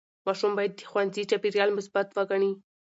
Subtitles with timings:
[0.25, 2.51] ماشوم باید د ښوونځي چاپېریال مثبت وګڼي.